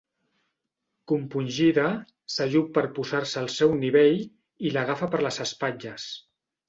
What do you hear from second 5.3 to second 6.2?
espatlles.